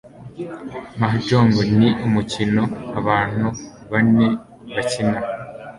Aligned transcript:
Mahjong 0.99 1.53
ni 1.77 1.89
umukino 2.05 2.63
abantu 2.99 3.47
bane 3.91 4.27
bakina. 4.73 5.19